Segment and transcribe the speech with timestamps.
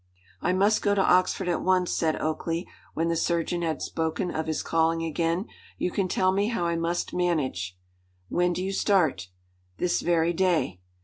[0.41, 2.63] "I must go to Oxford at once," said Oakleigh,
[2.95, 5.45] when the surgeon had spoken of his calling again.
[5.77, 7.77] "You can tell me how I must manage."
[8.27, 9.27] "When do you start?"
[9.77, 10.79] "This very day."